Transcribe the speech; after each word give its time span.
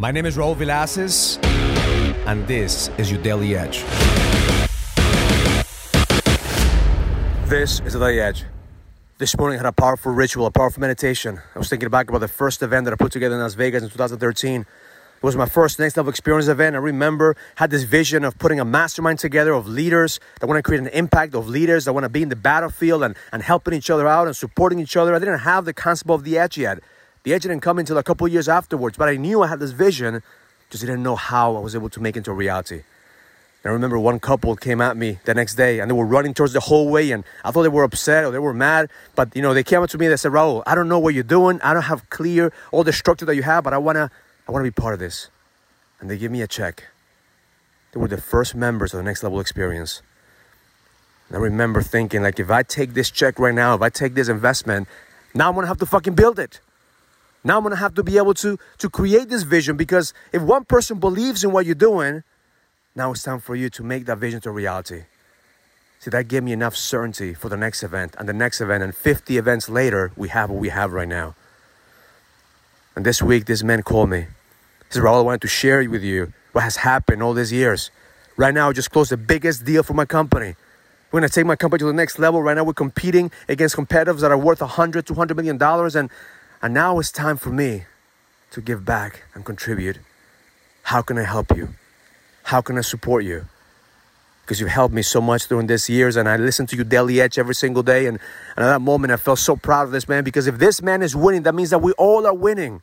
My 0.00 0.12
name 0.12 0.26
is 0.26 0.36
Raul 0.36 0.54
Villacis, 0.54 1.44
and 2.24 2.46
this 2.46 2.88
is 2.98 3.10
your 3.10 3.20
Daily 3.20 3.56
Edge. 3.56 3.82
This 7.48 7.80
is 7.80 7.94
the 7.94 7.98
Daily 7.98 8.20
Edge. 8.20 8.44
This 9.18 9.36
morning 9.36 9.58
I 9.58 9.64
had 9.64 9.66
a 9.66 9.72
powerful 9.72 10.12
ritual, 10.12 10.46
a 10.46 10.52
powerful 10.52 10.80
meditation. 10.80 11.40
I 11.52 11.58
was 11.58 11.68
thinking 11.68 11.88
back 11.88 12.08
about 12.08 12.20
the 12.20 12.28
first 12.28 12.62
event 12.62 12.84
that 12.84 12.92
I 12.92 12.96
put 12.96 13.10
together 13.10 13.34
in 13.34 13.40
Las 13.40 13.54
Vegas 13.54 13.82
in 13.82 13.90
2013. 13.90 14.60
It 14.60 14.66
was 15.20 15.34
my 15.34 15.46
first 15.46 15.80
next 15.80 15.96
level 15.96 16.10
experience 16.10 16.46
event. 16.46 16.76
I 16.76 16.78
remember 16.78 17.34
had 17.56 17.70
this 17.70 17.82
vision 17.82 18.22
of 18.22 18.38
putting 18.38 18.60
a 18.60 18.64
mastermind 18.64 19.18
together 19.18 19.52
of 19.52 19.66
leaders 19.66 20.20
that 20.38 20.46
want 20.46 20.58
to 20.58 20.62
create 20.62 20.80
an 20.80 20.86
impact, 20.86 21.34
of 21.34 21.48
leaders 21.48 21.86
that 21.86 21.92
want 21.92 22.04
to 22.04 22.08
be 22.08 22.22
in 22.22 22.28
the 22.28 22.36
battlefield 22.36 23.02
and, 23.02 23.16
and 23.32 23.42
helping 23.42 23.74
each 23.74 23.90
other 23.90 24.06
out 24.06 24.28
and 24.28 24.36
supporting 24.36 24.78
each 24.78 24.96
other. 24.96 25.12
I 25.12 25.18
didn't 25.18 25.40
have 25.40 25.64
the 25.64 25.74
concept 25.74 26.08
of 26.08 26.22
the 26.22 26.38
edge 26.38 26.56
yet. 26.56 26.78
The 27.28 27.34
edge 27.34 27.42
didn't 27.42 27.60
come 27.60 27.78
until 27.78 27.98
a 27.98 28.02
couple 28.02 28.26
years 28.26 28.48
afterwards, 28.48 28.96
but 28.96 29.10
I 29.10 29.16
knew 29.16 29.42
I 29.42 29.48
had 29.48 29.60
this 29.60 29.72
vision, 29.72 30.22
just 30.70 30.80
didn't 30.80 31.02
know 31.02 31.14
how 31.14 31.56
I 31.56 31.60
was 31.60 31.74
able 31.74 31.90
to 31.90 32.00
make 32.00 32.16
it 32.16 32.20
into 32.20 32.32
reality. 32.32 32.76
And 32.76 33.66
I 33.66 33.68
remember 33.68 33.98
one 33.98 34.18
couple 34.18 34.56
came 34.56 34.80
at 34.80 34.96
me 34.96 35.18
the 35.26 35.34
next 35.34 35.56
day 35.56 35.78
and 35.78 35.90
they 35.90 35.94
were 35.94 36.06
running 36.06 36.32
towards 36.32 36.54
the 36.54 36.60
hallway 36.60 37.10
and 37.10 37.24
I 37.44 37.50
thought 37.50 37.64
they 37.64 37.68
were 37.68 37.84
upset 37.84 38.24
or 38.24 38.30
they 38.30 38.38
were 38.38 38.54
mad. 38.54 38.88
But 39.14 39.36
you 39.36 39.42
know, 39.42 39.52
they 39.52 39.62
came 39.62 39.82
up 39.82 39.90
to 39.90 39.98
me 39.98 40.06
and 40.06 40.14
they 40.14 40.16
said, 40.16 40.32
Raul, 40.32 40.62
I 40.66 40.74
don't 40.74 40.88
know 40.88 40.98
what 40.98 41.12
you're 41.12 41.22
doing. 41.22 41.60
I 41.60 41.74
don't 41.74 41.82
have 41.82 42.08
clear 42.08 42.50
all 42.72 42.82
the 42.82 42.94
structure 42.94 43.26
that 43.26 43.36
you 43.36 43.42
have, 43.42 43.62
but 43.62 43.74
I 43.74 43.78
wanna 43.78 44.10
I 44.48 44.52
wanna 44.52 44.64
be 44.64 44.70
part 44.70 44.94
of 44.94 44.98
this. 44.98 45.28
And 46.00 46.08
they 46.08 46.16
give 46.16 46.32
me 46.32 46.40
a 46.40 46.46
check. 46.46 46.84
They 47.92 48.00
were 48.00 48.08
the 48.08 48.16
first 48.16 48.54
members 48.54 48.94
of 48.94 48.98
the 49.00 49.04
next 49.04 49.22
level 49.22 49.38
experience. 49.38 50.00
And 51.28 51.36
I 51.36 51.40
remember 51.40 51.82
thinking, 51.82 52.22
like, 52.22 52.40
if 52.40 52.50
I 52.50 52.62
take 52.62 52.94
this 52.94 53.10
check 53.10 53.38
right 53.38 53.54
now, 53.54 53.74
if 53.74 53.82
I 53.82 53.90
take 53.90 54.14
this 54.14 54.30
investment, 54.30 54.88
now 55.34 55.50
I'm 55.50 55.54
gonna 55.54 55.66
have 55.66 55.76
to 55.80 55.84
fucking 55.84 56.14
build 56.14 56.38
it. 56.38 56.60
Now 57.44 57.56
I'm 57.56 57.62
gonna 57.62 57.76
have 57.76 57.94
to 57.94 58.02
be 58.02 58.16
able 58.16 58.34
to, 58.34 58.58
to 58.78 58.90
create 58.90 59.28
this 59.28 59.42
vision 59.42 59.76
because 59.76 60.12
if 60.32 60.42
one 60.42 60.64
person 60.64 60.98
believes 60.98 61.44
in 61.44 61.52
what 61.52 61.66
you're 61.66 61.74
doing, 61.74 62.22
now 62.94 63.12
it's 63.12 63.22
time 63.22 63.40
for 63.40 63.54
you 63.54 63.70
to 63.70 63.82
make 63.82 64.06
that 64.06 64.18
vision 64.18 64.40
to 64.42 64.50
reality. 64.50 65.04
See, 66.00 66.10
that 66.10 66.28
gave 66.28 66.42
me 66.42 66.52
enough 66.52 66.76
certainty 66.76 67.34
for 67.34 67.48
the 67.48 67.56
next 67.56 67.82
event 67.82 68.14
and 68.18 68.28
the 68.28 68.32
next 68.32 68.60
event, 68.60 68.82
and 68.84 68.94
50 68.94 69.36
events 69.36 69.68
later, 69.68 70.12
we 70.16 70.28
have 70.28 70.50
what 70.50 70.60
we 70.60 70.68
have 70.68 70.92
right 70.92 71.08
now. 71.08 71.34
And 72.94 73.04
this 73.04 73.22
week, 73.22 73.46
this 73.46 73.62
man 73.62 73.82
called 73.82 74.10
me. 74.10 74.20
He 74.20 74.26
said, 74.90 75.02
Raul, 75.02 75.18
I 75.18 75.20
wanted 75.22 75.42
to 75.42 75.48
share 75.48 75.88
with 75.88 76.02
you 76.02 76.32
what 76.52 76.62
has 76.62 76.76
happened 76.76 77.22
all 77.22 77.34
these 77.34 77.52
years. 77.52 77.90
Right 78.36 78.54
now, 78.54 78.68
I 78.68 78.72
just 78.72 78.90
closed 78.90 79.10
the 79.10 79.16
biggest 79.16 79.64
deal 79.64 79.82
for 79.82 79.94
my 79.94 80.04
company. 80.04 80.54
We're 81.10 81.20
gonna 81.20 81.28
take 81.28 81.46
my 81.46 81.56
company 81.56 81.78
to 81.80 81.86
the 81.86 81.92
next 81.92 82.18
level. 82.18 82.42
Right 82.42 82.54
now, 82.54 82.64
we're 82.64 82.74
competing 82.74 83.30
against 83.48 83.74
competitors 83.74 84.20
that 84.20 84.30
are 84.30 84.38
worth 84.38 84.60
100, 84.60 85.06
200 85.06 85.36
million 85.36 85.56
dollars, 85.56 85.96
and 85.96 86.10
and 86.62 86.74
now 86.74 86.98
it's 86.98 87.12
time 87.12 87.36
for 87.36 87.50
me 87.50 87.84
to 88.50 88.60
give 88.60 88.84
back 88.84 89.24
and 89.34 89.44
contribute. 89.44 89.98
How 90.82 91.02
can 91.02 91.18
I 91.18 91.24
help 91.24 91.56
you? 91.56 91.68
How 92.44 92.60
can 92.60 92.78
I 92.78 92.80
support 92.80 93.24
you? 93.24 93.46
Because 94.42 94.60
you've 94.60 94.70
helped 94.70 94.94
me 94.94 95.02
so 95.02 95.20
much 95.20 95.46
during 95.48 95.66
these 95.66 95.90
years, 95.90 96.16
and 96.16 96.26
I 96.28 96.36
listen 96.36 96.66
to 96.68 96.76
you 96.76 96.82
daily 96.82 97.20
edge 97.20 97.38
every 97.38 97.54
single 97.54 97.82
day. 97.82 98.06
And, 98.06 98.18
and 98.56 98.64
at 98.64 98.70
that 98.70 98.80
moment, 98.80 99.12
I 99.12 99.18
felt 99.18 99.38
so 99.38 99.56
proud 99.56 99.82
of 99.82 99.90
this 99.90 100.08
man 100.08 100.24
because 100.24 100.46
if 100.46 100.58
this 100.58 100.80
man 100.80 101.02
is 101.02 101.14
winning, 101.14 101.42
that 101.42 101.54
means 101.54 101.70
that 101.70 101.80
we 101.80 101.92
all 101.92 102.26
are 102.26 102.34
winning. 102.34 102.80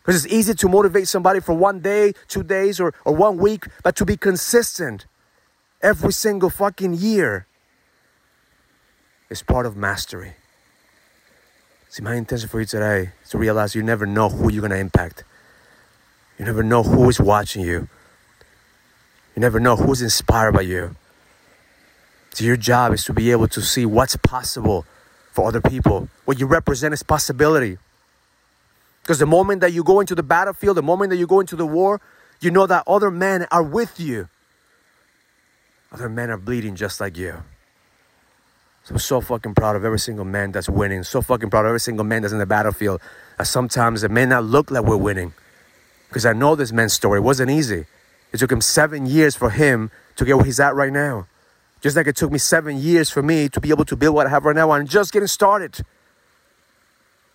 Because 0.00 0.24
it's 0.24 0.32
easy 0.32 0.54
to 0.54 0.68
motivate 0.68 1.08
somebody 1.08 1.40
for 1.40 1.54
one 1.54 1.80
day, 1.80 2.12
two 2.28 2.44
days, 2.44 2.78
or, 2.78 2.94
or 3.04 3.14
one 3.14 3.38
week, 3.38 3.66
but 3.82 3.96
to 3.96 4.04
be 4.04 4.16
consistent 4.16 5.06
every 5.82 6.12
single 6.12 6.50
fucking 6.50 6.94
year 6.94 7.46
is 9.28 9.42
part 9.42 9.66
of 9.66 9.76
mastery. 9.76 10.34
See, 11.94 12.02
my 12.02 12.16
intention 12.16 12.48
for 12.48 12.58
you 12.58 12.66
today 12.66 13.12
is 13.22 13.30
to 13.30 13.38
realize 13.38 13.76
you 13.76 13.82
never 13.84 14.04
know 14.04 14.28
who 14.28 14.50
you're 14.50 14.62
going 14.62 14.72
to 14.72 14.76
impact. 14.76 15.22
You 16.40 16.44
never 16.44 16.64
know 16.64 16.82
who 16.82 17.08
is 17.08 17.20
watching 17.20 17.62
you. 17.62 17.88
You 19.36 19.40
never 19.40 19.60
know 19.60 19.76
who's 19.76 20.02
inspired 20.02 20.54
by 20.54 20.62
you. 20.62 20.96
So, 22.32 22.44
your 22.44 22.56
job 22.56 22.94
is 22.94 23.04
to 23.04 23.12
be 23.12 23.30
able 23.30 23.46
to 23.46 23.62
see 23.62 23.86
what's 23.86 24.16
possible 24.16 24.84
for 25.30 25.46
other 25.46 25.60
people. 25.60 26.08
What 26.24 26.40
you 26.40 26.46
represent 26.46 26.94
is 26.94 27.04
possibility. 27.04 27.78
Because 29.02 29.20
the 29.20 29.26
moment 29.26 29.60
that 29.60 29.72
you 29.72 29.84
go 29.84 30.00
into 30.00 30.16
the 30.16 30.24
battlefield, 30.24 30.76
the 30.76 30.82
moment 30.82 31.10
that 31.10 31.16
you 31.16 31.28
go 31.28 31.38
into 31.38 31.54
the 31.54 31.64
war, 31.64 32.00
you 32.40 32.50
know 32.50 32.66
that 32.66 32.82
other 32.88 33.12
men 33.12 33.46
are 33.52 33.62
with 33.62 34.00
you. 34.00 34.28
Other 35.92 36.08
men 36.08 36.28
are 36.28 36.38
bleeding 36.38 36.74
just 36.74 37.00
like 37.00 37.16
you. 37.16 37.44
I'm 38.90 38.98
so 38.98 39.20
fucking 39.20 39.54
proud 39.54 39.76
of 39.76 39.84
every 39.84 39.98
single 39.98 40.26
man 40.26 40.52
that's 40.52 40.68
winning. 40.68 41.04
So 41.04 41.22
fucking 41.22 41.48
proud 41.48 41.64
of 41.64 41.68
every 41.68 41.80
single 41.80 42.04
man 42.04 42.22
that's 42.22 42.32
in 42.32 42.38
the 42.38 42.46
battlefield. 42.46 43.00
Sometimes 43.42 44.04
it 44.04 44.10
may 44.10 44.26
not 44.26 44.44
look 44.44 44.70
like 44.70 44.84
we're 44.84 44.96
winning. 44.96 45.32
Because 46.08 46.26
I 46.26 46.34
know 46.34 46.54
this 46.54 46.70
man's 46.70 46.92
story. 46.92 47.18
It 47.18 47.22
wasn't 47.22 47.50
easy. 47.50 47.86
It 48.32 48.38
took 48.38 48.52
him 48.52 48.60
seven 48.60 49.06
years 49.06 49.36
for 49.36 49.50
him 49.50 49.90
to 50.16 50.24
get 50.24 50.36
where 50.36 50.44
he's 50.44 50.60
at 50.60 50.74
right 50.74 50.92
now. 50.92 51.26
Just 51.80 51.96
like 51.96 52.06
it 52.06 52.16
took 52.16 52.30
me 52.30 52.38
seven 52.38 52.76
years 52.76 53.10
for 53.10 53.22
me 53.22 53.48
to 53.48 53.60
be 53.60 53.70
able 53.70 53.84
to 53.86 53.96
build 53.96 54.14
what 54.14 54.26
I 54.26 54.30
have 54.30 54.44
right 54.44 54.56
now. 54.56 54.70
I'm 54.70 54.86
just 54.86 55.12
getting 55.12 55.28
started. 55.28 55.80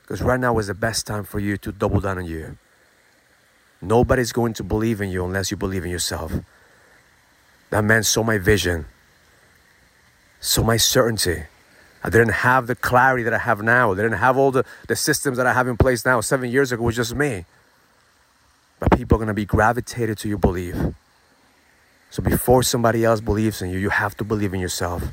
Because 0.02 0.22
right 0.22 0.40
now 0.40 0.58
is 0.60 0.68
the 0.68 0.74
best 0.74 1.08
time 1.08 1.24
for 1.24 1.40
you 1.40 1.58
to 1.58 1.72
double 1.72 2.00
down 2.00 2.18
on 2.20 2.26
you. 2.26 2.58
Nobody's 3.82 4.32
going 4.32 4.54
to 4.54 4.64
believe 4.64 5.02
in 5.02 5.10
you 5.10 5.26
unless 5.26 5.52
you 5.52 5.58
believe 5.58 5.84
in 5.84 5.92
yourself. 5.92 6.34
That 7.70 7.84
man 7.84 8.04
saw 8.04 8.24
my 8.24 8.38
vision. 8.38 8.86
So 10.40 10.64
my 10.64 10.78
certainty. 10.78 11.44
I 12.04 12.10
didn't 12.10 12.30
have 12.30 12.68
the 12.68 12.76
clarity 12.76 13.24
that 13.24 13.34
I 13.34 13.40
have 13.40 13.62
now. 13.62 13.92
I 13.92 13.96
didn't 13.96 14.14
have 14.14 14.38
all 14.38 14.52
the, 14.52 14.64
the 14.88 14.96
systems 14.96 15.38
that 15.38 15.46
I 15.46 15.54
have 15.54 15.68
in 15.68 15.76
place 15.76 16.06
now. 16.06 16.22
Seven 16.22 16.50
years 16.50 16.72
ago 16.72 16.84
was 16.84 16.96
just 16.96 17.14
me. 17.14 17.46
But 18.80 18.92
people 18.92 19.16
are 19.16 19.20
going 19.20 19.28
to 19.28 19.34
be 19.34 19.46
gravitated 19.46 20.18
to 20.20 20.30
your 20.30 20.38
belief. 20.38 20.76
So 22.10 22.24
before 22.24 22.64
somebody 22.64 23.04
else 23.04 23.20
believes 23.20 23.62
in 23.62 23.70
you, 23.70 23.78
you 23.78 23.90
have 23.90 24.16
to 24.18 24.24
believe 24.24 24.54
in 24.54 24.62
yourself. 24.62 25.04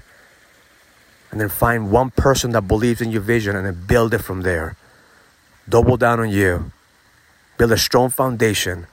And 1.32 1.40
then 1.40 1.48
find 1.48 1.90
one 1.90 2.10
person 2.10 2.52
that 2.52 2.62
believes 2.62 3.00
in 3.00 3.10
your 3.10 3.20
vision 3.20 3.56
and 3.56 3.66
then 3.66 3.84
build 3.86 4.14
it 4.14 4.18
from 4.18 4.42
there. 4.42 4.76
Double 5.68 5.96
down 5.96 6.20
on 6.20 6.30
you. 6.30 6.70
Build 7.58 7.72
a 7.72 7.76
strong 7.76 8.10
foundation 8.10 8.86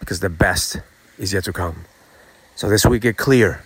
because 0.00 0.18
the 0.18 0.28
best 0.28 0.78
is 1.16 1.32
yet 1.32 1.44
to 1.44 1.52
come. 1.52 1.84
So 2.56 2.68
this 2.68 2.84
week, 2.84 3.02
get 3.02 3.16
clear 3.16 3.62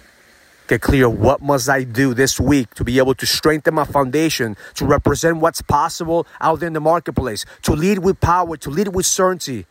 get 0.67 0.81
clear 0.81 1.09
what 1.09 1.43
must 1.43 1.69
i 1.69 1.85
do 1.85 2.15
this 2.15 2.41
week 2.41 2.75
to 2.75 2.85
be 2.85 2.99
able 2.99 3.15
to 3.15 3.27
strengthen 3.27 3.75
my 3.75 3.85
foundation 3.85 4.57
to 4.75 4.85
represent 4.87 5.39
what's 5.39 5.63
possible 5.63 6.27
out 6.41 6.61
there 6.61 6.67
in 6.67 6.73
the 6.73 6.81
marketplace 6.81 7.45
to 7.63 7.73
lead 7.73 7.99
with 7.99 8.21
power 8.21 8.57
to 8.57 8.71
lead 8.71 8.89
with 8.89 9.07
certainty? 9.07 9.67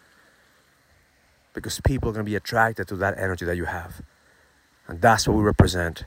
Because 1.53 1.79
people 1.81 2.09
are 2.09 2.13
going 2.13 2.25
to 2.25 2.29
be 2.29 2.35
attracted 2.35 2.87
to 2.87 2.95
that 2.97 3.17
energy 3.17 3.45
that 3.45 3.55
you 3.55 3.65
have. 3.65 4.01
And 4.87 5.01
that's 5.01 5.27
what 5.27 5.37
we 5.37 5.43
represent. 5.43 6.05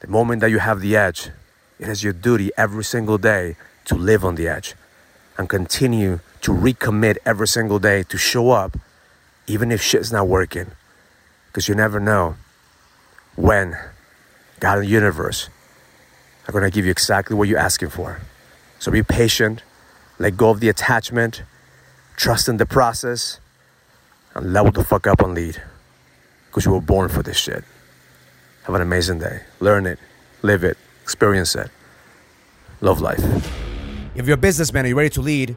The 0.00 0.08
moment 0.08 0.40
that 0.40 0.50
you 0.50 0.58
have 0.58 0.80
the 0.80 0.96
edge 0.96 1.30
it 1.78 1.88
is 1.88 2.04
your 2.04 2.12
duty 2.12 2.52
every 2.56 2.84
single 2.84 3.18
day 3.18 3.56
to 3.86 3.96
live 3.96 4.24
on 4.24 4.36
the 4.36 4.46
edge 4.46 4.74
and 5.36 5.48
continue 5.48 6.20
to 6.42 6.52
recommit 6.52 7.16
every 7.26 7.48
single 7.48 7.80
day 7.80 8.04
to 8.04 8.16
show 8.16 8.50
up 8.50 8.78
even 9.48 9.72
if 9.72 9.82
shit's 9.82 10.12
not 10.12 10.28
working. 10.28 10.70
Because 11.46 11.68
you 11.68 11.74
never 11.74 11.98
know 11.98 12.36
when 13.36 13.76
God 14.60 14.78
and 14.78 14.86
the 14.86 14.90
universe 14.90 15.48
are 16.46 16.52
going 16.52 16.64
to 16.64 16.70
give 16.70 16.84
you 16.84 16.90
exactly 16.90 17.36
what 17.36 17.48
you're 17.48 17.58
asking 17.58 17.90
for. 17.90 18.20
So 18.78 18.90
be 18.90 19.02
patient, 19.02 19.62
let 20.18 20.36
go 20.36 20.50
of 20.50 20.60
the 20.60 20.68
attachment, 20.68 21.42
trust 22.16 22.48
in 22.48 22.56
the 22.56 22.66
process, 22.66 23.40
and 24.34 24.52
level 24.52 24.72
the 24.72 24.84
fuck 24.84 25.06
up 25.06 25.20
and 25.20 25.34
lead. 25.34 25.62
Because 26.46 26.64
you 26.64 26.72
were 26.72 26.80
born 26.80 27.08
for 27.08 27.22
this 27.22 27.38
shit. 27.38 27.64
Have 28.64 28.74
an 28.74 28.82
amazing 28.82 29.18
day. 29.18 29.42
Learn 29.60 29.86
it, 29.86 29.98
live 30.42 30.64
it, 30.64 30.76
experience 31.02 31.54
it. 31.54 31.70
Love 32.80 33.00
life. 33.00 33.22
If 34.14 34.26
you're 34.26 34.34
a 34.34 34.36
businessman, 34.40 34.84
are 34.84 34.88
you 34.88 34.94
ready 34.94 35.10
to 35.10 35.22
lead? 35.22 35.56